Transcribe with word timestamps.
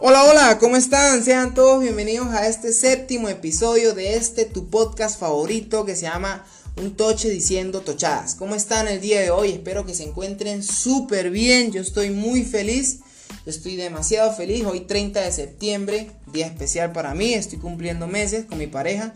Hola, 0.00 0.22
hola, 0.22 0.58
¿cómo 0.60 0.76
están? 0.76 1.24
Sean 1.24 1.54
todos 1.54 1.80
bienvenidos 1.80 2.28
a 2.28 2.46
este 2.46 2.72
séptimo 2.72 3.28
episodio 3.28 3.94
de 3.94 4.14
este 4.14 4.44
tu 4.44 4.70
podcast 4.70 5.18
favorito 5.18 5.84
que 5.84 5.96
se 5.96 6.02
llama 6.02 6.46
Un 6.76 6.94
Toche 6.94 7.28
Diciendo 7.28 7.80
Tochadas. 7.80 8.36
¿Cómo 8.36 8.54
están 8.54 8.86
el 8.86 9.00
día 9.00 9.20
de 9.20 9.32
hoy? 9.32 9.50
Espero 9.50 9.84
que 9.84 9.96
se 9.96 10.04
encuentren 10.04 10.62
súper 10.62 11.30
bien. 11.30 11.72
Yo 11.72 11.82
estoy 11.82 12.10
muy 12.10 12.44
feliz. 12.44 13.00
Estoy 13.44 13.74
demasiado 13.74 14.32
feliz. 14.32 14.64
Hoy 14.66 14.82
30 14.82 15.20
de 15.20 15.32
septiembre, 15.32 16.12
día 16.32 16.46
especial 16.46 16.92
para 16.92 17.12
mí. 17.14 17.34
Estoy 17.34 17.58
cumpliendo 17.58 18.06
meses 18.06 18.44
con 18.44 18.58
mi 18.58 18.68
pareja. 18.68 19.14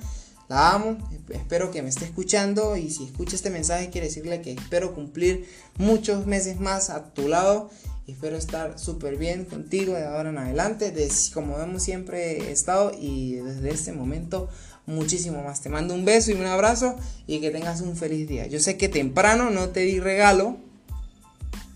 La 0.48 0.73
amo, 0.73 0.98
espero 1.30 1.70
que 1.70 1.83
me 1.83 1.91
esté 1.91 2.06
escuchando 2.06 2.77
y 2.77 2.91
si 2.91 3.05
escucha 3.05 3.37
este 3.37 3.51
mensaje 3.51 3.91
quiere 3.91 4.09
decirle 4.09 4.42
que 4.42 4.52
espero 4.52 4.96
cumplir 4.96 5.48
muchos 5.78 6.27
meses 6.27 6.59
más 6.59 6.91
a 6.91 7.14
tu 7.14 7.28
lado 7.28 7.70
y 8.06 8.12
espero 8.12 8.37
estar 8.37 8.79
súper 8.79 9.16
bien 9.16 9.45
contigo 9.45 9.95
de 9.95 10.05
ahora 10.05 10.30
en 10.30 10.38
adelante, 10.38 10.93
como 11.33 11.59
hemos 11.59 11.83
siempre 11.83 12.51
estado 12.51 12.93
y 12.98 13.34
desde 13.34 13.70
este 13.70 13.93
momento 13.93 14.48
muchísimo 14.87 15.43
más. 15.43 15.60
Te 15.60 15.69
mando 15.69 15.95
un 15.95 16.05
beso 16.05 16.33
y 16.33 16.34
un 16.34 16.46
abrazo 16.46 16.96
y 17.27 17.41
que 17.41 17.51
tengas 17.51 17.80
un 17.80 17.96
feliz 17.96 18.29
día. 18.29 18.46
Yo 18.46 18.59
sé 18.59 18.77
que 18.77 18.88
temprano 18.88 19.51
no 19.51 19.69
te 19.69 19.80
di 19.80 20.01
regalo, 20.01 20.57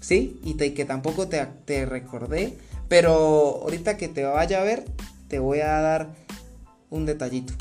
¿sí? 0.01 0.41
Y 0.43 0.55
que 0.55 0.85
tampoco 0.85 1.29
te, 1.29 1.47
te 1.65 1.87
recordé, 1.87 2.59
pero 2.89 3.61
ahorita 3.63 3.97
que 3.97 4.09
te 4.09 4.25
vaya 4.25 4.61
a 4.61 4.65
ver, 4.65 4.85
te 5.29 5.39
voy 5.39 5.61
a 5.61 5.81
dar 5.81 6.15
un 6.91 7.07
detallito. 7.07 7.53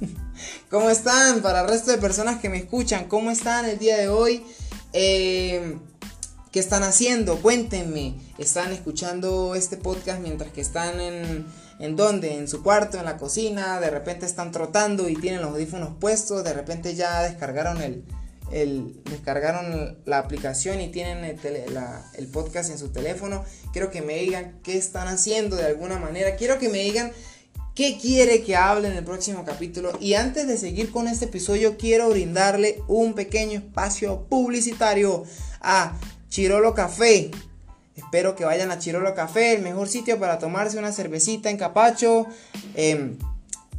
¿Cómo 0.70 0.88
están? 0.88 1.42
Para 1.42 1.62
el 1.62 1.68
resto 1.68 1.90
de 1.90 1.98
personas 1.98 2.40
que 2.40 2.48
me 2.48 2.58
escuchan, 2.58 3.08
¿cómo 3.08 3.30
están 3.30 3.66
el 3.66 3.78
día 3.78 3.98
de 3.98 4.08
hoy? 4.08 4.42
Eh, 4.92 5.78
¿Qué 6.56 6.60
están 6.60 6.84
haciendo? 6.84 7.42
Cuéntenme. 7.42 8.14
¿Están 8.38 8.72
escuchando 8.72 9.54
este 9.54 9.76
podcast 9.76 10.22
mientras 10.22 10.50
que 10.52 10.62
están 10.62 11.02
en, 11.02 11.44
en 11.78 11.96
dónde? 11.96 12.38
En 12.38 12.48
su 12.48 12.62
cuarto, 12.62 12.96
en 12.96 13.04
la 13.04 13.18
cocina, 13.18 13.78
de 13.78 13.90
repente 13.90 14.24
están 14.24 14.52
trotando 14.52 15.10
y 15.10 15.16
tienen 15.16 15.42
los 15.42 15.50
audífonos 15.50 15.90
puestos, 16.00 16.44
de 16.44 16.54
repente 16.54 16.94
ya 16.94 17.20
descargaron 17.24 17.82
el, 17.82 18.04
el, 18.50 19.02
descargaron 19.04 19.98
la 20.06 20.16
aplicación 20.16 20.80
y 20.80 20.88
tienen 20.88 21.26
el, 21.26 21.38
el, 22.14 22.26
podcast 22.28 22.70
en 22.70 22.78
su 22.78 22.88
teléfono. 22.88 23.44
Quiero 23.74 23.90
que 23.90 24.00
me 24.00 24.16
digan 24.16 24.58
qué 24.62 24.78
están 24.78 25.08
haciendo 25.08 25.56
de 25.56 25.66
alguna 25.66 25.98
manera. 25.98 26.36
Quiero 26.36 26.58
que 26.58 26.70
me 26.70 26.78
digan 26.78 27.12
qué 27.74 27.98
quiere 28.00 28.42
que 28.42 28.56
hable 28.56 28.88
en 28.88 28.96
el 28.96 29.04
próximo 29.04 29.44
capítulo. 29.44 29.92
Y 30.00 30.14
antes 30.14 30.48
de 30.48 30.56
seguir 30.56 30.90
con 30.90 31.06
este 31.06 31.26
episodio, 31.26 31.76
quiero 31.76 32.08
brindarle 32.08 32.82
un 32.88 33.12
pequeño 33.12 33.58
espacio 33.58 34.26
publicitario 34.30 35.24
a 35.60 35.98
Chirolo 36.36 36.74
Café. 36.74 37.30
Espero 37.96 38.36
que 38.36 38.44
vayan 38.44 38.70
a 38.70 38.78
Chirolo 38.78 39.14
Café, 39.14 39.54
el 39.54 39.62
mejor 39.62 39.88
sitio 39.88 40.20
para 40.20 40.38
tomarse 40.38 40.78
una 40.78 40.92
cervecita 40.92 41.48
en 41.48 41.56
Capacho. 41.56 42.26
Em, 42.74 43.16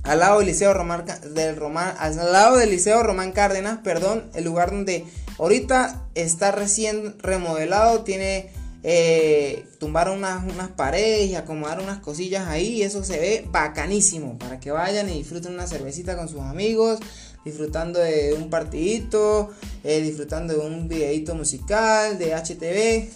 al 0.02 0.18
lado 0.18 0.40
del 0.40 0.48
Liceo 0.48 0.74
Román, 0.74 1.06
del 1.36 1.56
Román, 1.56 1.94
al 2.00 2.16
lado 2.16 2.58
del 2.58 2.72
Liceo 2.72 3.04
Román 3.04 3.32
Cárdenas, 3.32 3.78
perdón, 3.84 4.32
el 4.34 4.44
lugar 4.44 4.72
donde 4.72 5.06
ahorita 5.38 6.08
está 6.16 6.50
recién 6.50 7.20
remodelado, 7.20 8.02
tiene 8.02 8.50
eh, 8.82 9.68
tumbar 9.80 10.10
unas, 10.10 10.44
unas 10.52 10.70
paredes 10.70 11.30
y 11.30 11.36
acomodar 11.36 11.80
unas 11.80 12.00
cosillas 12.00 12.48
ahí. 12.48 12.78
Y 12.78 12.82
eso 12.82 13.04
se 13.04 13.20
ve 13.20 13.46
bacanísimo 13.52 14.40
para 14.40 14.60
que 14.60 14.72
vayan 14.72 15.08
y 15.12 15.20
disfruten 15.20 15.54
una 15.54 15.68
cervecita 15.68 16.18
con 16.18 16.28
sus 16.28 16.42
amigos, 16.42 17.02
disfrutando 17.48 18.00
de 18.00 18.34
un 18.34 18.50
partidito, 18.50 19.50
eh, 19.84 20.02
disfrutando 20.02 20.54
de 20.54 20.60
un 20.60 20.88
videito 20.88 21.36
musical, 21.36 22.18
de 22.18 22.34
HTV, 22.36 23.10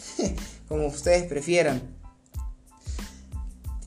como 0.67 0.87
ustedes 0.87 1.23
prefieran. 1.23 1.81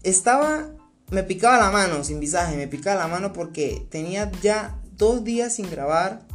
Estaba, 0.02 0.68
me 1.10 1.22
picaba 1.22 1.58
la 1.58 1.70
mano 1.70 2.04
sin 2.04 2.20
visaje, 2.20 2.56
me 2.56 2.68
picaba 2.68 3.00
la 3.00 3.08
mano 3.08 3.32
porque 3.32 3.86
tenía 3.90 4.30
ya 4.42 4.78
dos 4.96 5.24
días 5.24 5.54
sin 5.54 5.70
grabar 5.70 6.26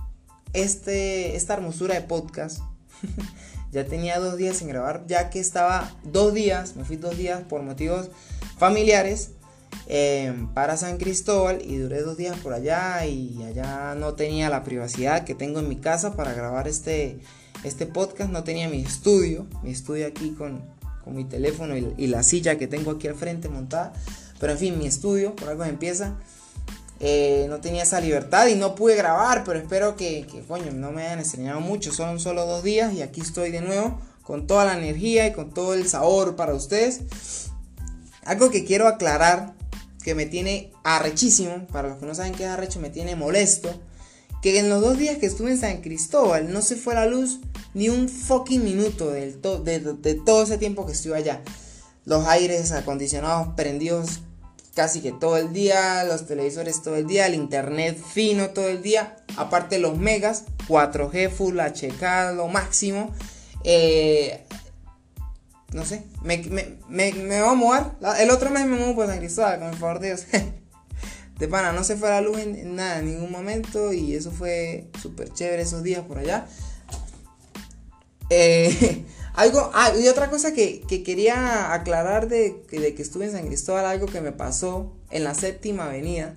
este, 0.54 1.36
esta 1.36 1.54
hermosura 1.54 1.96
de 1.96 2.02
podcast. 2.02 2.60
Ya 3.72 3.86
tenía 3.86 4.18
dos 4.18 4.36
días 4.36 4.58
sin 4.58 4.68
grabar, 4.68 5.06
ya 5.06 5.30
que 5.30 5.40
estaba 5.40 5.96
dos 6.02 6.34
días, 6.34 6.76
me 6.76 6.86
fui 6.86 6.96
dos 6.96 7.16
días 7.16 7.44
por 7.48 7.62
motivos 7.62 8.10
familiares 8.58 9.34
em, 9.88 10.48
para 10.54 10.78
San 10.78 10.98
Cristóbal 10.98 11.62
y 11.64 11.78
duré 11.78 12.02
dos 12.02 12.18
días 12.18 12.38
por 12.40 12.54
allá 12.54 13.06
y 13.06 13.44
allá 13.44 13.96
no 13.96 14.14
tenía 14.14 14.50
la 14.50 14.64
privacidad 14.64 15.24
que 15.24 15.36
tengo 15.36 15.60
en 15.60 15.70
mi 15.70 15.78
casa 15.78 16.16
para 16.16 16.34
grabar 16.34 16.68
este, 16.68 17.20
este 17.64 17.86
podcast, 17.86 18.32
no 18.32 18.44
tenía 18.44 18.70
mi 18.70 18.82
estudio, 18.82 19.48
mi 19.64 19.72
estudio 19.72 20.08
aquí 20.08 20.32
con, 20.32 20.62
con 21.04 21.16
mi 21.16 21.26
teléfono 21.26 21.76
y, 21.78 22.08
la 22.08 22.24
silla 22.24 22.58
que 22.58 22.68
tengo 22.68 22.92
aquí 22.92 23.08
al 23.08 23.16
frente 23.16 23.50
montada, 23.50 23.94
pero 24.40 24.54
en 24.54 24.60
fin, 24.60 24.78
mi 24.78 24.86
estudio, 24.86 25.36
por 25.36 25.50
algo 25.50 25.64
empieza. 25.66 26.16
Eh, 27.02 27.46
no 27.50 27.62
tenía 27.62 27.84
esa 27.84 28.02
libertad 28.02 28.48
y 28.48 28.56
no 28.56 28.76
pude 28.76 28.96
grabar, 28.96 29.44
pero 29.46 29.58
espero 29.58 29.96
que, 29.96 30.28
coño, 30.48 30.72
no 30.72 30.92
me 30.92 31.04
hayan 31.04 31.20
extrañado 31.20 31.62
mucho. 31.62 31.94
Son 31.94 32.20
solo 32.20 32.46
dos 32.46 32.62
días 32.64 32.94
y 32.94 33.02
aquí 33.02 33.22
estoy 33.22 33.52
de 33.52 33.62
nuevo 33.62 34.00
con 34.24 34.48
toda 34.48 34.66
la 34.66 34.78
energía 34.78 35.26
y 35.28 35.34
con 35.34 35.54
todo 35.54 35.74
el 35.74 35.88
sabor 35.88 36.36
para 36.36 36.54
ustedes. 36.54 37.50
Algo 38.26 38.52
que 38.52 38.66
quiero 38.66 38.88
aclarar, 38.88 39.56
que 40.10 40.16
me 40.16 40.26
tiene 40.26 40.72
arrechísimo, 40.84 41.68
para 41.68 41.90
los 41.90 42.00
que 42.00 42.08
no 42.08 42.16
saben 42.16 42.34
qué 42.34 42.46
es 42.46 42.50
arrecho, 42.50 42.80
me 42.80 42.90
tiene 42.90 43.16
molesto, 43.16 43.70
que 44.42 44.58
en 44.58 44.68
los 44.68 44.82
dos 44.82 44.98
días 44.98 45.20
que 45.20 45.28
estuve 45.28 45.52
en 45.52 45.60
San 45.60 45.82
Cristóbal 45.82 46.52
no 46.52 46.64
se 46.64 46.78
fue 46.78 46.96
la 46.96 47.06
luz 47.06 47.42
ni 47.76 47.90
un 47.90 48.10
fucking 48.10 48.64
minuto 48.64 49.12
de, 49.12 49.34
todo 50.26 50.42
ese 50.42 50.58
tiempo 50.58 50.88
que 50.88 50.94
estuve 50.94 51.16
allá. 51.16 51.44
Los 52.06 52.26
aires 52.26 52.72
acondicionados 52.72 53.50
prendidos 53.56 54.22
casi 54.74 55.02
que 55.02 55.12
todo 55.12 55.38
el 55.38 55.54
día, 55.54 56.04
los 56.06 56.26
televisores 56.26 56.82
todo 56.82 56.96
el 56.96 57.06
día, 57.06 57.28
el 57.28 57.36
internet 57.36 57.96
fino 58.04 58.50
todo 58.50 58.68
el 58.68 58.82
día, 58.82 59.16
aparte 59.38 59.78
los 59.78 59.96
megas, 59.96 60.46
4G 60.68 61.30
Full 61.30 61.60
HK, 61.60 62.36
lo 62.36 62.48
máximo. 62.48 63.14
Eh, 63.64 64.44
no 65.74 65.86
sé, 65.86 66.04
me, 66.24 66.38
me, 66.90 67.12
voy 67.42 67.50
a 67.50 67.54
mover. 67.54 67.84
El 68.20 68.32
otro 68.32 68.50
mes 68.50 68.66
me 68.66 68.76
muevo 68.76 68.96
por 68.96 69.08
San 69.08 69.20
Cristóbal, 69.20 69.60
con 69.60 69.70
el 69.70 69.76
favor 69.76 70.00
de 70.00 70.08
Dios. 70.08 70.26
de 71.40 71.48
pana, 71.48 71.72
no 71.72 71.84
se 71.84 71.96
fue 71.96 72.10
la 72.10 72.22
luz 72.22 72.40
en, 72.40 72.76
nada, 72.76 73.00
en 73.00 73.06
ningún 73.06 73.32
momento. 73.32 73.94
Y 73.94 74.16
eso 74.16 74.32
fue 74.32 74.88
súper 75.02 75.32
chévere 75.34 75.62
esos 75.62 75.84
días 75.84 76.04
por 76.06 76.18
allá. 76.18 76.48
Eh, 78.30 79.06
Algo, 79.40 79.72
ah, 79.74 79.94
y 79.98 80.08
otra 80.10 80.30
cosa 80.30 80.54
que, 80.54 80.82
quería 80.82 81.74
aclarar 81.74 82.28
de, 82.28 82.62
de, 82.72 82.94
que 82.94 83.02
estuve 83.02 83.24
en 83.24 83.32
San 83.32 83.48
Cristóbal, 83.48 83.86
algo 83.86 84.06
que 84.06 84.20
me 84.20 84.34
pasó 84.34 84.92
en 85.12 85.24
la 85.24 85.34
séptima 85.34 85.86
avenida, 85.86 86.36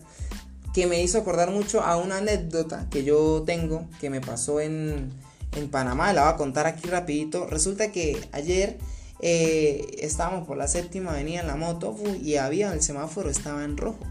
que 0.73 0.87
me 0.87 1.03
hizo 1.03 1.19
acordar 1.19 1.51
mucho 1.51 1.83
a 1.83 1.97
una 1.97 2.19
anécdota 2.19 2.87
que 2.91 3.03
yo 3.03 3.43
tengo, 3.45 3.89
que 4.01 4.09
me 4.09 4.21
pasó 4.21 4.61
en, 4.61 5.11
en 5.57 5.69
Panamá, 5.69 6.13
la 6.13 6.23
voy 6.23 6.33
a 6.35 6.37
contar 6.37 6.69
aquí 6.69 6.89
rapidito. 6.89 7.49
Resulta 7.49 7.91
que 7.91 8.21
ayer 8.31 8.79
eh, 9.23 9.97
estábamos 10.01 10.47
por 10.47 10.57
la 10.57 10.69
séptima 10.69 11.13
avenida 11.13 11.41
en 11.41 11.47
la 11.47 11.57
moto 11.57 11.97
y 12.21 12.37
había, 12.37 12.73
el 12.73 12.83
semáforo 12.83 13.31
estaba 13.31 13.65
en 13.65 13.77
rojo. 13.77 14.05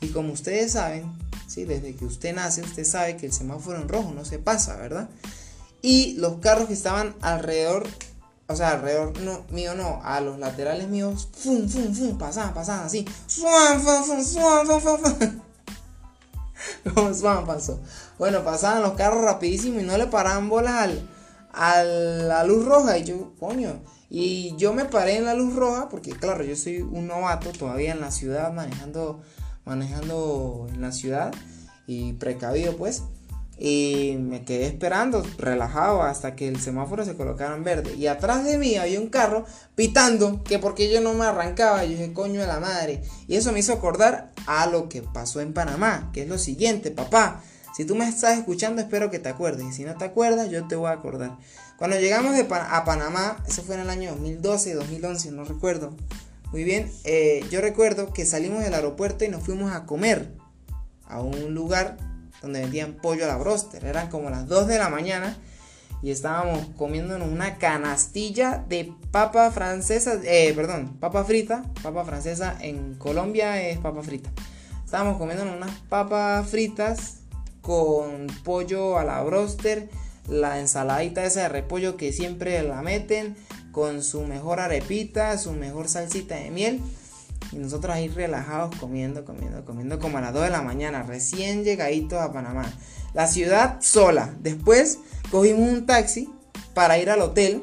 Y 0.00 0.08
como 0.08 0.32
ustedes 0.32 0.72
saben, 0.72 1.10
¿sí? 1.46 1.64
desde 1.64 1.94
que 1.94 2.04
usted 2.04 2.34
nace, 2.34 2.60
usted 2.60 2.84
sabe 2.84 3.16
que 3.16 3.26
el 3.26 3.32
semáforo 3.32 3.80
en 3.80 3.88
rojo 3.88 4.12
no 4.14 4.24
se 4.24 4.38
pasa, 4.38 4.76
¿verdad? 4.76 5.08
Y 5.80 6.14
los 6.18 6.38
carros 6.40 6.66
que 6.66 6.74
estaban 6.74 7.14
alrededor 7.20 7.86
o 8.50 8.56
sea, 8.56 8.70
alrededor 8.70 9.18
no, 9.20 9.44
mío 9.50 9.74
no, 9.74 10.00
a 10.02 10.20
los 10.20 10.38
laterales 10.38 10.88
míos, 10.88 11.28
fum, 11.36 11.68
fum, 11.68 11.94
fum, 11.94 12.16
pasaban, 12.16 12.54
pasaban 12.54 12.86
así, 12.86 13.06
suan, 13.26 13.78
fum, 13.82 14.04
fum, 14.04 14.24
suan, 14.24 14.66
fum, 14.66 14.80
fum, 14.80 14.98
fum. 14.98 15.40
Suan 17.14 17.46
pasó. 17.46 17.78
Bueno, 18.18 18.42
pasaban 18.44 18.82
los 18.82 18.94
carros 18.94 19.22
rapidísimo 19.22 19.80
y 19.80 19.84
no 19.84 19.96
le 19.96 20.06
paraban 20.06 20.48
bolas 20.48 20.74
al, 20.74 21.08
a 21.52 21.82
la 21.84 22.44
luz 22.44 22.64
roja. 22.64 22.98
Y 22.98 23.04
yo, 23.04 23.32
coño. 23.38 23.80
Y 24.10 24.54
yo 24.56 24.72
me 24.72 24.84
paré 24.84 25.16
en 25.16 25.24
la 25.24 25.34
luz 25.34 25.54
roja 25.54 25.88
porque, 25.88 26.10
claro, 26.10 26.42
yo 26.44 26.56
soy 26.56 26.80
un 26.80 27.06
novato 27.06 27.52
todavía 27.52 27.92
en 27.92 28.00
la 28.00 28.10
ciudad, 28.10 28.52
manejando, 28.52 29.20
manejando 29.64 30.66
en 30.72 30.80
la 30.80 30.92
ciudad 30.92 31.32
y 31.86 32.14
precavido, 32.14 32.76
pues. 32.76 33.02
Y 33.60 34.16
me 34.20 34.44
quedé 34.44 34.66
esperando, 34.66 35.24
relajado, 35.36 36.02
hasta 36.02 36.36
que 36.36 36.46
el 36.46 36.60
semáforo 36.60 37.04
se 37.04 37.16
colocara 37.16 37.56
en 37.56 37.64
verde. 37.64 37.94
Y 37.96 38.06
atrás 38.06 38.44
de 38.44 38.56
mí 38.56 38.76
había 38.76 39.00
un 39.00 39.08
carro 39.08 39.44
pitando, 39.74 40.44
que 40.44 40.60
porque 40.60 40.90
yo 40.90 41.00
no 41.00 41.12
me 41.14 41.24
arrancaba, 41.24 41.82
yo 41.84 41.90
dije, 41.90 42.12
coño 42.12 42.40
de 42.40 42.46
la 42.46 42.60
madre. 42.60 43.02
Y 43.26 43.34
eso 43.34 43.52
me 43.52 43.58
hizo 43.58 43.72
acordar 43.72 44.32
a 44.46 44.66
lo 44.66 44.88
que 44.88 45.02
pasó 45.02 45.40
en 45.40 45.52
Panamá, 45.52 46.10
que 46.12 46.22
es 46.22 46.28
lo 46.28 46.38
siguiente, 46.38 46.92
papá. 46.92 47.42
Si 47.76 47.84
tú 47.84 47.94
me 47.96 48.08
estás 48.08 48.38
escuchando, 48.38 48.80
espero 48.80 49.10
que 49.10 49.18
te 49.18 49.28
acuerdes. 49.28 49.66
Y 49.66 49.72
si 49.72 49.84
no 49.84 49.96
te 49.96 50.04
acuerdas, 50.04 50.50
yo 50.50 50.66
te 50.68 50.76
voy 50.76 50.88
a 50.88 50.92
acordar. 50.92 51.36
Cuando 51.78 51.96
llegamos 52.00 52.34
a 52.36 52.84
Panamá, 52.84 53.36
eso 53.46 53.62
fue 53.62 53.76
en 53.76 53.82
el 53.82 53.90
año 53.90 54.10
2012, 54.10 54.74
2011, 54.74 55.30
no 55.30 55.44
recuerdo. 55.44 55.94
Muy 56.50 56.64
bien, 56.64 56.90
eh, 57.04 57.46
yo 57.52 57.60
recuerdo 57.60 58.12
que 58.12 58.26
salimos 58.26 58.64
del 58.64 58.74
aeropuerto 58.74 59.24
y 59.24 59.28
nos 59.28 59.44
fuimos 59.44 59.70
a 59.72 59.86
comer 59.86 60.28
a 61.06 61.20
un 61.20 61.54
lugar 61.54 61.96
donde 62.42 62.62
vendían 62.62 62.94
pollo 62.94 63.26
a 63.26 63.28
la 63.28 63.36
broster. 63.36 63.84
Eran 63.84 64.10
como 64.10 64.28
las 64.28 64.48
2 64.48 64.66
de 64.66 64.78
la 64.78 64.88
mañana 64.88 65.36
y 66.02 66.10
estábamos 66.10 66.66
comiéndonos 66.76 67.28
una 67.28 67.58
canastilla 67.58 68.64
de 68.68 68.92
papa 69.12 69.48
francesa, 69.52 70.18
eh, 70.24 70.52
perdón, 70.56 70.96
papa 70.98 71.22
frita, 71.22 71.62
papa 71.84 72.04
francesa 72.04 72.56
en 72.60 72.96
Colombia 72.96 73.62
es 73.62 73.78
papa 73.78 74.02
frita. 74.02 74.32
Estábamos 74.84 75.16
comiéndonos 75.16 75.54
unas 75.54 75.78
papas 75.88 76.48
fritas 76.48 77.18
con 77.60 78.26
pollo 78.42 78.98
a 78.98 79.04
la 79.04 79.22
broster, 79.22 79.88
la 80.28 80.60
ensaladita 80.60 81.24
esa 81.24 81.42
de 81.42 81.48
repollo 81.48 81.96
que 81.96 82.12
siempre 82.12 82.62
la 82.62 82.82
meten, 82.82 83.36
con 83.72 84.02
su 84.02 84.22
mejor 84.22 84.60
arepita, 84.60 85.38
su 85.38 85.52
mejor 85.52 85.88
salsita 85.88 86.36
de 86.36 86.50
miel. 86.50 86.80
Y 87.52 87.56
nosotros 87.56 87.94
ahí 87.94 88.08
relajados 88.08 88.74
comiendo, 88.76 89.24
comiendo, 89.24 89.64
comiendo 89.64 89.98
como 89.98 90.18
a 90.18 90.20
las 90.20 90.34
2 90.34 90.44
de 90.44 90.50
la 90.50 90.62
mañana, 90.62 91.02
recién 91.02 91.64
llegaditos 91.64 92.20
a 92.20 92.32
Panamá. 92.32 92.70
La 93.14 93.26
ciudad 93.26 93.78
sola. 93.80 94.34
Después 94.40 94.98
cogimos 95.30 95.70
un 95.70 95.86
taxi 95.86 96.28
para 96.74 96.98
ir 96.98 97.10
al 97.10 97.22
hotel. 97.22 97.62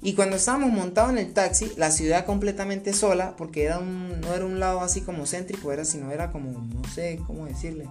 Y 0.00 0.14
cuando 0.14 0.36
estábamos 0.36 0.70
montados 0.70 1.10
en 1.10 1.18
el 1.18 1.32
taxi, 1.32 1.72
la 1.76 1.90
ciudad 1.90 2.26
completamente 2.26 2.92
sola, 2.92 3.36
porque 3.36 3.64
era 3.64 3.78
un, 3.78 4.20
no 4.20 4.34
era 4.34 4.44
un 4.44 4.60
lado 4.60 4.80
así 4.80 5.00
como 5.00 5.26
céntrico, 5.26 5.72
era, 5.72 5.84
sino 5.84 6.12
era 6.12 6.30
como, 6.30 6.50
no 6.50 6.82
sé 6.94 7.20
cómo 7.26 7.46
decirle. 7.46 7.88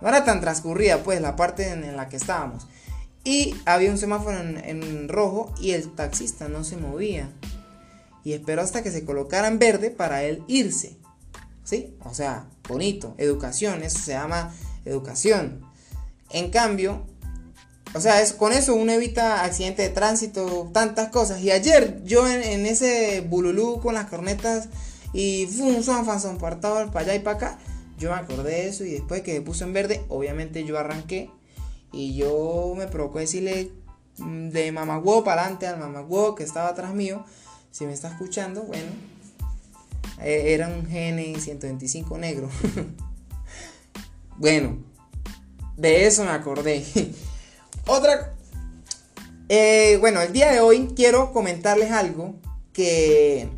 No 0.00 0.08
era 0.08 0.24
tan 0.24 0.40
transcurrida, 0.40 1.02
pues, 1.02 1.20
la 1.20 1.36
parte 1.36 1.68
en, 1.70 1.96
la 1.96 2.08
que 2.08 2.16
estábamos. 2.16 2.66
Y 3.24 3.54
había 3.66 3.90
un 3.90 3.98
semáforo 3.98 4.36
en, 4.38 5.08
rojo 5.08 5.52
y 5.60 5.72
el 5.72 5.94
taxista 5.94 6.48
no 6.48 6.64
se 6.64 6.76
movía. 6.76 7.30
Y 8.24 8.32
esperó 8.32 8.62
hasta 8.62 8.82
que 8.82 8.90
se 8.90 9.04
colocara 9.04 9.48
en 9.48 9.58
verde 9.58 9.90
para 9.90 10.22
él 10.22 10.42
irse. 10.46 10.96
¿Sí? 11.64 11.94
O 12.04 12.14
sea, 12.14 12.46
bonito. 12.68 13.14
Educación, 13.18 13.82
eso 13.82 13.98
se 13.98 14.12
llama 14.12 14.54
educación. 14.84 15.62
En 16.30 16.50
cambio, 16.50 17.04
o 17.92 18.00
sea, 18.00 18.22
es, 18.22 18.32
con 18.32 18.52
eso 18.52 18.74
uno 18.74 18.92
evita 18.92 19.44
accidentes 19.44 19.88
de 19.88 19.94
tránsito, 19.94 20.70
tantas 20.72 21.08
cosas. 21.10 21.40
Y 21.40 21.50
ayer 21.50 22.02
yo 22.04 22.28
en, 22.28 22.66
ese 22.66 23.20
bululú 23.22 23.80
con 23.80 23.94
las 23.94 24.06
cornetas 24.06 24.68
y 25.12 25.46
un 25.60 25.82
son 25.82 26.06
fan 26.06 26.38
para 26.38 27.00
allá 27.00 27.14
y 27.14 27.18
para 27.18 27.36
acá, 27.36 27.58
yo 28.00 28.10
me 28.10 28.16
acordé 28.16 28.50
de 28.52 28.68
eso 28.68 28.84
y 28.84 28.92
después 28.92 29.20
que 29.20 29.34
me 29.34 29.42
puse 29.42 29.62
en 29.62 29.74
verde, 29.74 30.04
obviamente 30.08 30.64
yo 30.64 30.78
arranqué 30.78 31.30
y 31.92 32.16
yo 32.16 32.72
me 32.76 32.86
provocó 32.86 33.18
decirle 33.18 33.70
mm, 34.16 34.48
de 34.48 34.72
mamagüo 34.72 35.22
para 35.22 35.42
adelante 35.42 35.66
al 35.66 35.78
mamagüo 35.78 36.34
que 36.34 36.42
estaba 36.42 36.68
atrás 36.68 36.94
mío, 36.94 37.24
si 37.70 37.84
me 37.84 37.92
está 37.92 38.08
escuchando, 38.08 38.62
bueno, 38.62 38.90
e, 40.18 40.54
era 40.54 40.68
un 40.68 40.84
GN 40.84 41.38
125 41.38 42.16
negro. 42.16 42.48
bueno, 44.38 44.78
de 45.76 46.06
eso 46.06 46.24
me 46.24 46.30
acordé. 46.30 46.84
Otra... 47.86 48.34
Eh, 49.50 49.98
bueno, 50.00 50.22
el 50.22 50.32
día 50.32 50.52
de 50.52 50.60
hoy 50.60 50.92
quiero 50.94 51.32
comentarles 51.32 51.90
algo 51.90 52.36
que, 52.72 53.48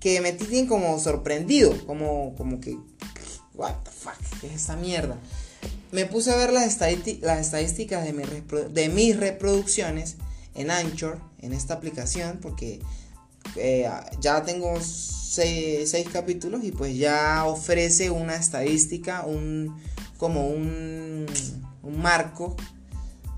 que 0.00 0.20
me 0.22 0.32
tienen 0.32 0.66
como 0.66 0.98
sorprendido, 0.98 1.86
como, 1.86 2.34
como 2.34 2.58
que... 2.58 2.78
What 3.54 3.74
the 3.84 3.90
fuck, 3.90 4.40
¿qué 4.40 4.48
es 4.48 4.54
esa 4.54 4.76
mierda? 4.76 5.16
Me 5.90 6.06
puse 6.06 6.32
a 6.32 6.36
ver 6.36 6.52
las, 6.52 6.66
estadísticas 6.66 8.04
de, 8.04 8.88
mis 8.88 9.16
reproducciones 9.16 10.16
en 10.54 10.70
Anchor, 10.70 11.20
en 11.40 11.52
esta 11.52 11.74
aplicación, 11.74 12.38
porque 12.40 12.80
eh, 13.56 13.88
ya 14.20 14.42
tengo 14.42 14.80
seis, 14.80 15.94
capítulos 16.12 16.64
y 16.64 16.72
pues 16.72 16.96
ya 16.96 17.44
ofrece 17.44 18.10
una 18.10 18.36
estadística, 18.36 19.24
un, 19.26 19.78
como 20.16 20.48
un 20.48 21.26
marco 21.82 22.56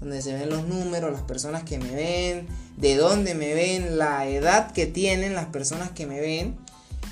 donde 0.05 0.21
se 0.21 0.35
ven 0.35 0.51
los 0.51 0.67
números, 0.67 1.11
las 1.11 1.23
personas 1.23 1.65
que 1.65 1.79
me 1.79 1.91
ven, 1.91 2.47
de 2.77 2.97
dónde 2.97 3.35
me 3.35 3.55
ven, 3.55 3.97
la 3.97 4.29
edad 4.29 4.73
que 4.73 4.87
tienen 4.87 5.35
las 5.35 5.47
personas 5.47 5.91
que 5.91 6.07
me 6.07 6.21
ven. 6.21 6.57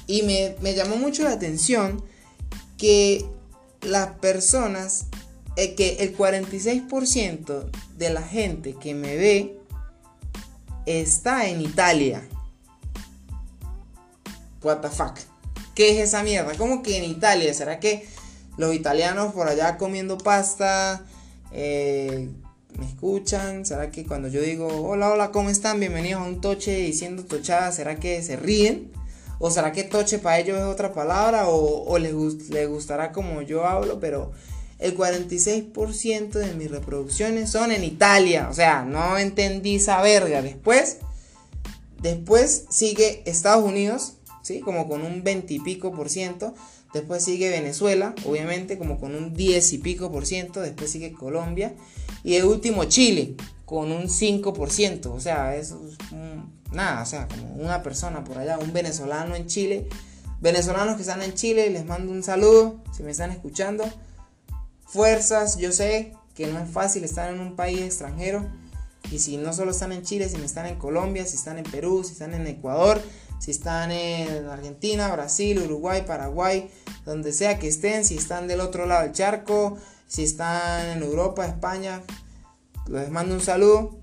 Y 0.06 0.22
me, 0.22 0.74
llamó 0.74 0.96
mucho 0.96 1.22
la 1.22 1.32
atención 1.32 2.04
que 2.82 3.24
las 3.82 4.08
personas, 4.14 5.06
eh, 5.54 5.76
que 5.76 5.98
el 6.00 6.16
46% 6.16 7.70
de 7.96 8.10
la 8.10 8.22
gente 8.22 8.74
que 8.74 8.92
me 8.92 9.16
ve 9.16 9.56
está 10.84 11.46
en 11.46 11.60
Italia. 11.60 12.28
What 14.64 14.78
the 14.78 14.88
fuck? 14.88 15.16
¿Qué 15.76 15.92
es 15.92 16.08
esa 16.08 16.24
mierda? 16.24 16.56
¿Cómo 16.58 16.82
que 16.82 16.96
en 16.96 17.04
Italia? 17.04 17.54
¿Será 17.54 17.78
que 17.78 18.04
los 18.56 18.74
italianos 18.74 19.32
por 19.32 19.46
allá 19.46 19.78
comiendo 19.78 20.18
pasta? 20.18 21.04
Eh, 21.52 22.30
¿Me 22.76 22.84
escuchan? 22.84 23.64
¿Será 23.64 23.92
que 23.92 24.04
cuando 24.04 24.26
yo 24.26 24.40
digo, 24.40 24.66
hola, 24.66 25.08
hola, 25.12 25.30
¿cómo 25.30 25.50
están? 25.50 25.78
Bienvenidos 25.78 26.20
a 26.20 26.24
un 26.24 26.40
toche 26.40 26.74
diciendo 26.78 27.22
tochada, 27.22 27.70
¿será 27.70 28.00
que 28.00 28.20
se 28.24 28.34
ríen? 28.34 28.90
¿O 29.44 29.50
será 29.50 29.72
que 29.72 29.82
toche 29.82 30.20
para 30.20 30.38
ellos 30.38 30.56
es 30.56 30.62
otra 30.62 30.92
palabra? 30.92 31.48
¿O, 31.48 31.98
les, 31.98 32.14
gustará 32.14 33.10
como 33.10 33.42
yo 33.42 33.66
hablo? 33.66 33.98
Pero 33.98 34.30
el 34.78 34.96
46% 34.96 36.30
de 36.30 36.54
mis 36.54 36.70
reproducciones 36.70 37.50
son 37.50 37.72
en 37.72 37.82
Italia. 37.82 38.46
O 38.48 38.54
sea, 38.54 38.84
no 38.84 39.18
entendí 39.18 39.74
esa 39.74 40.00
verga. 40.00 40.42
Después, 40.42 40.98
después 42.00 42.66
sigue 42.70 43.24
Estados 43.26 43.64
Unidos, 43.64 44.12
¿sí? 44.42 44.60
Como 44.60 44.88
con 44.88 45.02
un 45.02 45.24
20 45.24 45.54
y 45.54 45.60
pico 45.60 45.92
por 45.92 46.08
ciento. 46.08 46.54
Después 46.92 47.24
sigue 47.24 47.48
Venezuela, 47.48 48.14
obviamente, 48.26 48.76
como 48.76 48.98
con 49.00 49.14
un 49.14 49.32
10 49.32 49.72
y 49.72 49.78
pico 49.78 50.12
por 50.12 50.26
ciento. 50.26 50.60
Después 50.60 50.90
sigue 50.90 51.12
Colombia. 51.12 51.74
Y 52.22 52.34
el 52.34 52.44
último 52.44 52.84
Chile, 52.84 53.36
con 53.64 53.90
un 53.90 54.04
5%. 54.04 55.06
O 55.06 55.20
sea, 55.20 55.56
es 55.56 55.74
nada, 56.70 57.02
o 57.02 57.06
sea, 57.06 57.28
como 57.28 57.54
una 57.54 57.82
persona 57.82 58.24
por 58.24 58.38
allá, 58.38 58.58
un 58.58 58.72
venezolano 58.72 59.34
en 59.34 59.46
Chile. 59.46 59.88
Venezolanos 60.40 60.96
que 60.96 61.02
están 61.02 61.22
en 61.22 61.34
Chile, 61.34 61.70
les 61.70 61.86
mando 61.86 62.12
un 62.12 62.22
saludo, 62.22 62.82
si 62.94 63.02
me 63.02 63.12
están 63.12 63.30
escuchando. 63.30 63.84
Fuerzas, 64.84 65.56
yo 65.56 65.72
sé 65.72 66.12
que 66.34 66.46
no 66.46 66.58
es 66.58 66.70
fácil 66.70 67.04
estar 67.04 67.32
en 67.32 67.40
un 67.40 67.56
país 67.56 67.80
extranjero. 67.80 68.44
Y 69.10 69.18
si 69.18 69.36
no 69.36 69.52
solo 69.52 69.72
están 69.72 69.92
en 69.92 70.02
Chile, 70.02 70.28
si 70.28 70.36
están 70.36 70.66
en 70.66 70.76
Colombia, 70.76 71.26
si 71.26 71.36
están 71.36 71.58
en 71.58 71.64
Perú, 71.64 72.02
si 72.04 72.12
están 72.12 72.34
en 72.34 72.46
Ecuador, 72.46 73.00
si 73.42 73.50
están 73.50 73.90
en 73.90 74.46
Argentina, 74.46 75.10
Brasil, 75.10 75.58
Uruguay, 75.58 76.04
Paraguay, 76.06 76.70
donde 77.04 77.32
sea 77.32 77.58
que 77.58 77.66
estén, 77.66 78.04
si 78.04 78.16
están 78.16 78.46
del 78.46 78.60
otro 78.60 78.86
lado 78.86 79.02
del 79.02 79.10
charco, 79.10 79.76
si 80.06 80.22
están 80.22 80.86
en 80.96 81.02
Europa, 81.02 81.44
España, 81.44 82.02
les 82.86 83.10
mando 83.10 83.34
un 83.34 83.40
saludo. 83.40 83.98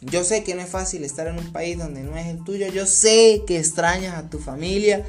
Yo 0.00 0.24
sé 0.24 0.44
que 0.44 0.54
no 0.54 0.62
es 0.62 0.70
fácil 0.70 1.04
estar 1.04 1.26
en 1.26 1.38
un 1.38 1.52
país 1.52 1.76
donde 1.76 2.02
no 2.02 2.16
es 2.16 2.28
el 2.28 2.42
tuyo, 2.42 2.68
yo 2.68 2.86
sé 2.86 3.42
que 3.46 3.58
extrañas 3.58 4.16
a 4.16 4.30
tu 4.30 4.38
familia, 4.38 5.04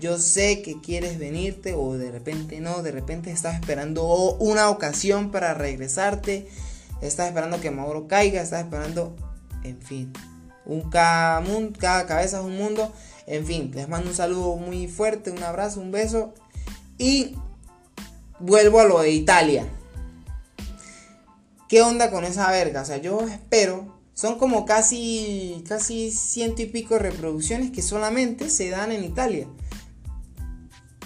yo 0.00 0.18
sé 0.18 0.60
que 0.62 0.80
quieres 0.80 1.16
venirte 1.16 1.74
o 1.74 1.92
de 1.92 2.10
repente 2.10 2.60
no, 2.60 2.82
de 2.82 2.90
repente 2.90 3.30
estás 3.30 3.54
esperando 3.54 4.04
una 4.40 4.68
ocasión 4.68 5.30
para 5.30 5.54
regresarte, 5.54 6.48
estás 7.00 7.28
esperando 7.28 7.60
que 7.60 7.70
Mauro 7.70 8.08
caiga, 8.08 8.42
estás 8.42 8.64
esperando, 8.64 9.14
en 9.62 9.80
fin, 9.80 10.12
un 10.64 10.90
cada, 10.90 11.40
cada 11.78 12.06
cabeza 12.06 12.40
es 12.40 12.44
un 12.44 12.56
mundo. 12.56 12.92
En 13.26 13.46
fin, 13.46 13.70
les 13.74 13.88
mando 13.88 14.10
un 14.10 14.16
saludo 14.16 14.56
muy 14.56 14.88
fuerte, 14.88 15.30
un 15.30 15.42
abrazo, 15.42 15.80
un 15.80 15.92
beso. 15.92 16.34
Y 16.98 17.36
vuelvo 18.40 18.80
a 18.80 18.84
lo 18.84 19.00
de 19.00 19.10
Italia. 19.10 19.66
¿Qué 21.68 21.82
onda 21.82 22.10
con 22.10 22.24
esa 22.24 22.50
verga? 22.50 22.82
O 22.82 22.84
sea, 22.84 22.98
yo 22.98 23.20
espero. 23.22 24.00
Son 24.14 24.38
como 24.38 24.66
casi, 24.66 25.64
casi 25.66 26.10
ciento 26.10 26.60
y 26.62 26.66
pico 26.66 26.98
reproducciones 26.98 27.70
que 27.70 27.80
solamente 27.80 28.50
se 28.50 28.68
dan 28.68 28.92
en 28.92 29.04
Italia. 29.04 29.48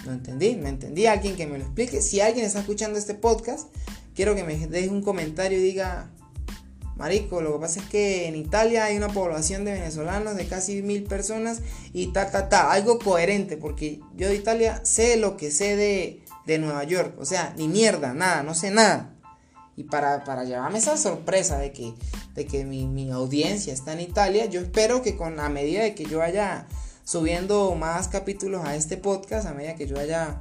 No 0.04 0.12
entendí, 0.12 0.56
me 0.56 0.70
entendí. 0.70 1.06
Alguien 1.06 1.37
que 1.37 1.46
me 1.46 1.58
lo 1.58 1.64
explique. 1.64 2.02
Si 2.02 2.20
alguien 2.20 2.44
está 2.44 2.61
escuchando 2.61 2.99
este 2.99 3.14
podcast, 3.14 3.68
quiero 4.14 4.35
que 4.35 4.42
me 4.42 4.66
deje 4.66 4.88
un 4.88 5.02
comentario 5.02 5.58
y 5.58 5.62
diga, 5.62 6.11
Marico, 6.97 7.43
lo 7.43 7.53
que 7.55 7.61
pasa 7.61 7.81
es 7.81 7.87
que 7.87 8.26
en 8.26 8.37
Italia 8.37 8.87
hay 8.87 8.97
una 8.97 9.09
población 9.09 9.67
de 9.67 9.73
venezolanos 9.73 10.35
de 10.35 10.47
casi 10.47 10.83
mil 10.83 11.03
personas 11.05 11.61
y 11.93 12.07
ta, 12.09 12.31
ta, 12.31 12.49
ta, 12.49 12.73
algo 12.73 12.99
coherente, 12.99 13.59
porque 13.59 14.00
yo 14.15 14.29
de 14.29 14.35
Italia 14.35 14.81
sé 14.83 15.19
lo 15.19 15.37
que 15.37 15.50
sé 15.50 15.76
de, 15.76 16.23
Nueva 16.59 16.85
York, 16.85 17.15
o 17.19 17.25
sea, 17.25 17.53
ni 17.59 17.69
mierda, 17.69 18.15
nada, 18.15 18.43
no 18.45 18.55
sé 18.55 18.71
nada. 18.71 19.12
Y 19.76 19.85
para, 19.85 20.25
para 20.25 20.45
llevarme 20.45 20.79
esa 20.79 20.97
sorpresa 20.97 21.59
de 21.59 21.73
que, 21.73 21.93
de 22.35 22.47
que 22.47 22.65
mi, 22.65 22.87
mi, 22.87 23.11
audiencia 23.11 23.75
está 23.75 23.93
en 23.93 24.00
Italia, 24.00 24.47
yo 24.47 24.61
espero 24.61 25.03
que 25.03 25.17
con 25.17 25.38
a 25.41 25.49
medida 25.49 25.83
de 25.83 25.95
que 25.95 26.05
yo 26.05 26.19
vaya 26.19 26.67
subiendo 27.05 27.75
más 27.75 28.09
capítulos 28.09 28.65
a 28.65 28.75
este 28.76 28.97
podcast, 28.97 29.47
a 29.47 29.53
medida 29.53 29.75
que 29.75 29.87
yo 29.87 29.97
vaya 29.97 30.41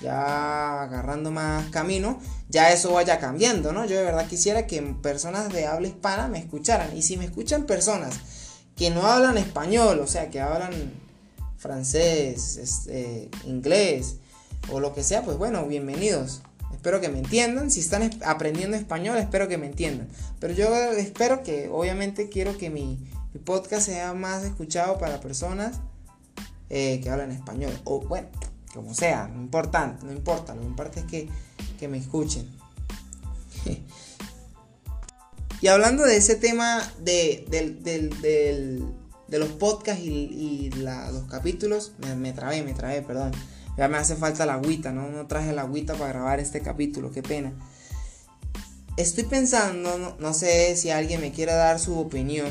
ya 0.00 0.82
agarrando 0.82 1.30
más 1.30 1.68
camino, 1.70 2.20
ya 2.48 2.72
eso 2.72 2.92
vaya 2.92 3.18
cambiando, 3.18 3.72
¿no? 3.72 3.84
Yo 3.84 3.96
de 3.96 4.04
verdad 4.04 4.26
quisiera 4.26 4.66
que 4.66 4.80
personas 4.82 5.52
de 5.52 5.66
habla 5.66 5.88
hispana 5.88 6.28
me 6.28 6.38
escucharan. 6.38 6.96
Y 6.96 7.02
si 7.02 7.16
me 7.16 7.24
escuchan 7.24 7.64
personas 7.64 8.14
que 8.76 8.90
no 8.90 9.06
hablan 9.06 9.38
español, 9.38 10.00
o 10.00 10.06
sea, 10.06 10.30
que 10.30 10.40
hablan 10.40 10.72
francés, 11.56 12.56
este, 12.56 13.28
inglés 13.44 14.16
o 14.70 14.80
lo 14.80 14.94
que 14.94 15.02
sea, 15.02 15.22
pues 15.22 15.36
bueno, 15.36 15.66
bienvenidos. 15.66 16.42
Espero 16.72 17.00
que 17.00 17.08
me 17.08 17.18
entiendan. 17.18 17.70
Si 17.70 17.80
están 17.80 18.08
aprendiendo 18.24 18.76
español, 18.76 19.18
espero 19.18 19.48
que 19.48 19.58
me 19.58 19.66
entiendan. 19.66 20.08
Pero 20.38 20.54
yo 20.54 20.72
espero 20.92 21.42
que, 21.42 21.68
obviamente, 21.68 22.28
quiero 22.28 22.56
que 22.56 22.70
mi, 22.70 22.98
podcast 23.44 23.86
sea 23.86 24.14
más 24.14 24.42
escuchado 24.42 24.98
para 24.98 25.20
personas 25.20 25.80
eh, 26.70 27.00
que 27.02 27.10
hablan 27.10 27.30
español. 27.30 27.72
O 27.84 28.00
bueno, 28.00 28.28
como 28.74 28.94
sea, 28.94 29.28
no 29.28 29.40
importa, 29.40 29.98
no 30.02 30.12
importa. 30.12 30.54
Lo 30.54 30.62
importante 30.62 31.00
es 31.00 31.06
que, 31.06 31.28
que 31.78 31.88
me 31.88 31.98
escuchen. 31.98 32.48
y 35.60 35.66
hablando 35.68 36.04
de 36.04 36.16
ese 36.16 36.36
tema 36.36 36.82
de, 37.00 37.46
de 39.28 39.38
los 39.38 39.48
podcasts 39.50 40.02
y, 40.02 40.70
los 40.70 41.24
capítulos, 41.30 41.92
me, 41.98 42.14
me 42.14 42.32
trabé, 42.32 42.62
me 42.62 42.74
trabé, 42.74 43.02
perdón. 43.02 43.32
Ya 43.76 43.86
me 43.86 43.96
hace 43.96 44.16
falta 44.16 44.44
la 44.44 44.54
agüita, 44.54 44.90
¿no? 44.90 45.08
No 45.08 45.28
traje 45.28 45.52
la 45.52 45.62
agüita 45.62 45.94
para 45.94 46.08
grabar 46.08 46.40
este 46.40 46.60
capítulo, 46.60 47.12
qué 47.12 47.22
pena. 47.22 47.52
Estoy 48.96 49.22
pensando, 49.22 50.16
no, 50.18 50.34
sé 50.34 50.74
si 50.74 50.90
alguien 50.90 51.20
me 51.20 51.30
quiere 51.30 51.52
dar 51.52 51.78
su 51.78 51.96
opinión, 51.96 52.48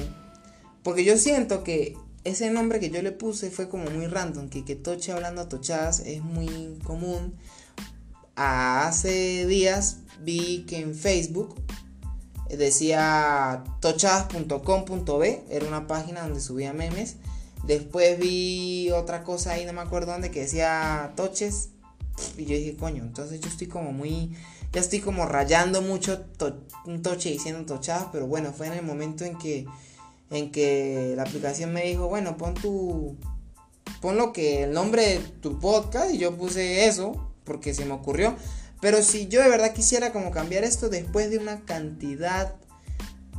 porque 0.82 1.04
yo 1.04 1.18
siento 1.18 1.66
que 1.66 1.98
ese 2.28 2.50
nombre 2.52 2.80
que 2.80 2.90
yo 2.90 3.02
le 3.02 3.12
puse 3.12 3.50
fue 3.52 3.70
como 3.70 3.90
muy 3.90 4.08
random, 4.08 4.50
que, 4.50 4.66
que 4.66 4.76
Toche 4.76 5.12
hablando 5.12 5.42
a 5.42 5.50
tochadas 5.50 6.00
es 6.02 6.22
muy 6.22 6.80
común. 6.84 7.36
Hace 8.36 9.46
días 9.48 9.98
vi 10.22 10.66
que 10.68 10.80
en 10.80 10.96
Facebook 10.96 11.56
decía 12.50 13.64
tochadas.com.b, 13.82 15.44
era 15.50 15.68
una 15.68 15.88
página 15.88 16.22
donde 16.22 16.40
subía 16.40 16.74
memes 16.74 17.18
Después 17.68 18.18
vi 18.18 18.92
otra 18.92 19.24
cosa 19.24 19.52
ahí, 19.52 19.66
no 19.66 19.74
me 19.74 19.82
acuerdo 19.82 20.14
dónde, 20.14 20.32
que 20.32 20.42
decía 20.42 21.12
toches. 21.16 21.70
Y 22.38 22.46
yo 22.46 22.56
dije, 22.56 22.76
coño, 22.78 23.04
entonces 23.04 23.42
yo 23.42 23.50
estoy 23.50 23.68
como 23.68 23.92
muy. 23.92 24.36
Ya 24.72 24.82
estoy 24.82 25.00
como 25.00 25.26
rayando 25.26 25.82
mucho 25.82 26.26
un 26.86 27.02
toche 27.02 27.30
diciendo 27.30 27.66
tochadas. 27.66 28.08
Pero 28.12 28.26
bueno, 28.26 28.54
fue 28.54 28.68
en 28.68 28.74
el 28.74 28.86
momento 28.86 29.26
en 29.26 29.38
que. 29.38 29.66
En 30.30 30.52
que 30.52 31.14
la 31.16 31.24
aplicación 31.24 31.74
me 31.74 31.84
dijo, 31.86 32.08
bueno, 32.08 32.38
pon 32.38 32.54
tu. 32.54 33.16
Pon 34.02 34.18
lo 34.18 34.34
que. 34.34 34.64
el 34.64 34.74
nombre 34.74 35.06
de 35.06 35.20
tu 35.20 35.60
podcast. 35.60 36.14
Y 36.14 36.18
yo 36.18 36.36
puse 36.36 36.88
eso. 36.88 37.32
Porque 37.44 37.74
se 37.74 37.86
me 37.86 37.94
ocurrió. 37.94 38.36
Pero 38.82 39.02
si 39.02 39.28
yo 39.28 39.42
de 39.42 39.50
verdad 39.50 39.74
quisiera 39.74 40.12
como 40.12 40.32
cambiar 40.32 40.64
esto 40.64 40.90
después 40.90 41.30
de 41.30 41.38
una 41.38 41.66
cantidad 41.66 42.56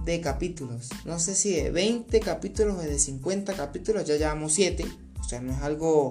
de 0.05 0.21
capítulos. 0.21 0.89
No 1.05 1.21
sé 1.21 1.35
si 1.35 1.55
de 1.55 1.71
20 1.71 2.19
capítulos 2.21 2.79
o 2.79 2.81
de 2.81 2.99
50 2.99 3.55
capítulos, 3.55 4.05
ya 4.05 4.17
llevamos 4.17 4.55
7. 4.55 4.85
O 5.21 5.25
sea, 5.25 5.41
no 5.41 5.53
es 5.53 5.63
algo 5.63 6.11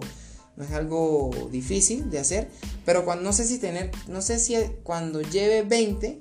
no 0.57 0.63
es 0.63 0.71
algo 0.71 1.29
difícil 1.51 2.09
de 2.09 2.17
hacer, 2.17 2.49
pero 2.83 3.05
cuando 3.05 3.23
no 3.23 3.31
sé 3.31 3.45
si 3.45 3.59
tener, 3.59 3.91
no 4.07 4.21
sé 4.21 4.39
si 4.39 4.55
cuando 4.81 5.21
lleve 5.21 5.61
20 5.61 6.19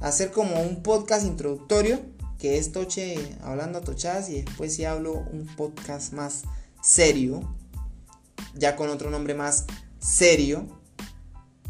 hacer 0.00 0.30
como 0.30 0.62
un 0.62 0.82
podcast 0.82 1.26
introductorio 1.26 2.00
que 2.38 2.58
es 2.58 2.72
Toche 2.72 3.36
hablando 3.42 3.78
a 3.78 3.82
tochadas 3.82 4.28
y 4.28 4.42
después 4.42 4.74
si 4.74 4.84
hablo 4.84 5.12
un 5.14 5.46
podcast 5.56 6.12
más 6.12 6.42
serio, 6.82 7.54
ya 8.54 8.76
con 8.76 8.88
otro 8.90 9.10
nombre 9.10 9.34
más 9.34 9.64
serio 9.98 10.66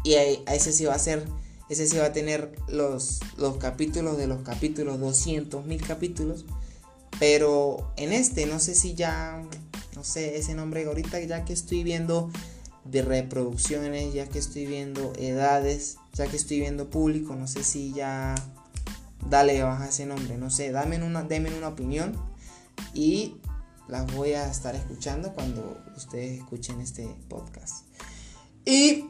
y 0.03 0.13
a 0.13 0.53
ese 0.53 0.71
sí 0.71 0.85
va 0.85 0.93
a 0.93 0.99
ser 0.99 1.25
ese 1.69 1.87
sí 1.87 1.97
va 1.97 2.05
a 2.05 2.13
tener 2.13 2.51
los, 2.67 3.19
los 3.37 3.57
capítulos 3.57 4.17
de 4.17 4.25
los 4.25 4.41
capítulos, 4.41 4.99
200 4.99 5.65
mil 5.65 5.79
capítulos. 5.85 6.45
Pero 7.19 7.93
en 7.95 8.11
este, 8.11 8.47
no 8.47 8.59
sé 8.59 8.73
si 8.73 8.95
ya, 8.95 9.43
no 9.95 10.03
sé, 10.03 10.37
ese 10.37 10.55
nombre 10.55 10.85
ahorita 10.85 11.19
ya 11.21 11.45
que 11.45 11.53
estoy 11.53 11.83
viendo 11.83 12.31
de 12.85 13.03
reproducciones, 13.03 14.13
ya 14.13 14.27
que 14.27 14.39
estoy 14.39 14.65
viendo 14.65 15.13
edades, 15.17 15.97
ya 16.13 16.25
que 16.25 16.37
estoy 16.37 16.59
viendo 16.59 16.89
público, 16.89 17.35
no 17.35 17.47
sé 17.47 17.63
si 17.63 17.93
ya 17.93 18.33
dale 19.27 19.61
baja 19.63 19.87
ese 19.89 20.05
nombre, 20.05 20.37
no 20.37 20.49
sé, 20.49 20.71
dame 20.71 21.01
una, 21.03 21.23
denme 21.23 21.55
una 21.57 21.69
opinión 21.69 22.15
y 22.93 23.35
las 23.87 24.13
voy 24.13 24.33
a 24.33 24.49
estar 24.49 24.75
escuchando 24.75 25.33
cuando 25.33 25.81
ustedes 25.95 26.39
escuchen 26.39 26.79
este 26.79 27.07
podcast. 27.27 27.85
Y 28.65 29.05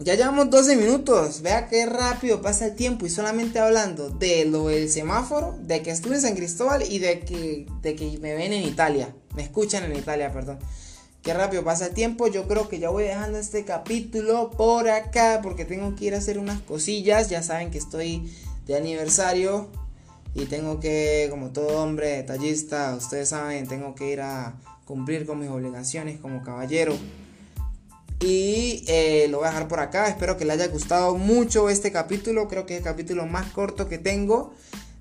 ya 0.00 0.14
llevamos 0.14 0.50
12 0.50 0.76
minutos. 0.76 1.42
Vea 1.42 1.68
qué 1.68 1.86
rápido 1.86 2.40
pasa 2.40 2.66
el 2.66 2.74
tiempo. 2.74 3.06
Y 3.06 3.10
solamente 3.10 3.58
hablando 3.58 4.08
de 4.08 4.46
lo 4.46 4.68
del 4.68 4.88
semáforo, 4.88 5.58
de 5.60 5.82
que 5.82 5.90
estuve 5.90 6.16
en 6.16 6.22
San 6.22 6.34
Cristóbal 6.34 6.82
y 6.82 6.98
de 6.98 7.20
que, 7.20 7.66
de 7.82 7.94
que 7.94 8.18
me 8.18 8.34
ven 8.34 8.52
en 8.52 8.64
Italia. 8.64 9.14
Me 9.36 9.42
escuchan 9.42 9.84
en 9.84 9.94
Italia, 9.94 10.32
perdón. 10.32 10.58
Qué 11.22 11.34
rápido 11.34 11.62
pasa 11.64 11.86
el 11.86 11.94
tiempo. 11.94 12.28
Yo 12.28 12.48
creo 12.48 12.68
que 12.68 12.78
ya 12.78 12.88
voy 12.88 13.04
dejando 13.04 13.38
este 13.38 13.66
capítulo 13.66 14.50
por 14.50 14.88
acá 14.88 15.40
porque 15.42 15.66
tengo 15.66 15.94
que 15.94 16.06
ir 16.06 16.14
a 16.14 16.18
hacer 16.18 16.38
unas 16.38 16.60
cosillas. 16.62 17.28
Ya 17.28 17.42
saben 17.42 17.70
que 17.70 17.78
estoy 17.78 18.32
de 18.66 18.76
aniversario 18.76 19.68
y 20.34 20.46
tengo 20.46 20.78
que, 20.80 21.26
como 21.30 21.50
todo 21.50 21.82
hombre 21.82 22.08
detallista, 22.08 22.94
ustedes 22.96 23.30
saben, 23.30 23.66
tengo 23.66 23.94
que 23.94 24.12
ir 24.12 24.20
a 24.20 24.54
cumplir 24.84 25.26
con 25.26 25.40
mis 25.40 25.48
obligaciones 25.48 26.20
como 26.20 26.42
caballero. 26.42 26.96
Y 28.20 28.84
eh, 28.86 29.26
lo 29.30 29.38
voy 29.38 29.46
a 29.46 29.50
dejar 29.50 29.66
por 29.66 29.80
acá. 29.80 30.08
Espero 30.08 30.36
que 30.36 30.44
les 30.44 30.54
haya 30.54 30.68
gustado 30.68 31.16
mucho 31.16 31.70
este 31.70 31.90
capítulo. 31.90 32.48
Creo 32.48 32.66
que 32.66 32.74
es 32.74 32.78
el 32.78 32.84
capítulo 32.84 33.26
más 33.26 33.50
corto 33.50 33.88
que 33.88 33.98
tengo. 33.98 34.52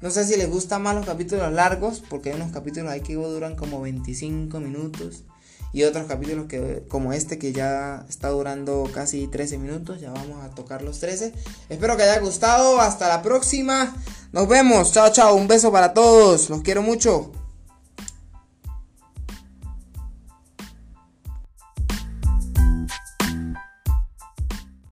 No 0.02 0.10
sé 0.10 0.26
si 0.26 0.38
les 0.38 0.50
gustan 0.50 0.82
más 0.84 0.96
los 0.96 1.06
capítulos 1.06 1.52
largos, 1.52 2.02
porque 2.10 2.30
hay 2.30 2.38
unos 2.38 2.52
capítulos 2.54 2.90
ahí 2.90 3.02
que 3.02 3.16
duran 3.16 3.58
como 3.58 3.82
25 3.82 4.60
minutos. 4.62 5.24
Y 5.72 5.84
otros 5.84 6.08
capítulos 6.08 6.48
que, 6.48 6.84
como 6.88 7.14
este 7.14 7.38
que 7.38 7.54
ya 7.54 8.06
está 8.10 8.30
durando 8.30 8.90
casi 8.94 9.28
13 9.28 9.58
minutos. 9.58 10.02
Ya 10.02 10.12
vamos 10.12 10.44
a 10.44 10.50
tocar 10.50 10.82
los 10.82 11.00
13. 11.00 11.34
Espero 11.70 11.96
que 11.96 12.04
haya 12.04 12.20
gustado. 12.20 12.80
Hasta 12.82 13.08
la 13.08 13.22
próxima. 13.22 13.96
Nos 14.32 14.48
vemos. 14.48 14.92
Chao, 14.92 15.12
chao. 15.12 15.36
Un 15.36 15.48
beso 15.48 15.72
para 15.72 15.94
todos. 15.94 16.50
Los 16.50 16.62
quiero 16.62 16.82
mucho. 16.82 17.32